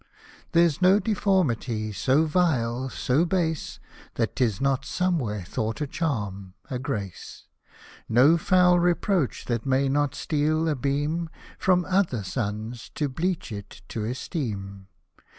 There's 0.53 0.81
no 0.81 0.97
deformity 0.99 1.91
so 1.93 2.25
vile, 2.25 2.89
so 2.89 3.23
base, 3.23 3.79
That 4.15 4.35
'tis 4.35 4.59
not 4.59 4.83
somewhere 4.83 5.43
thought 5.43 5.79
a 5.79 5.85
charm, 5.85 6.55
a 6.71 6.79
grace; 6.79 7.43
No 8.09 8.35
foul 8.35 8.79
reproach, 8.79 9.45
that 9.45 9.63
may 9.67 9.87
not 9.89 10.15
steal 10.15 10.67
a 10.67 10.75
beam 10.75 11.29
From 11.59 11.85
other 11.85 12.23
suns, 12.23 12.89
to 12.95 13.09
bleach 13.09 13.51
it 13.51 13.83
to 13.89 14.03
esteem. 14.03 14.87